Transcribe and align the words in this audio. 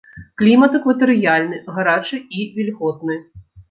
Клімат 0.41 0.71
экватарыяльны, 0.79 1.61
гарачы 1.79 2.25
і 2.37 2.51
вільготны. 2.61 3.25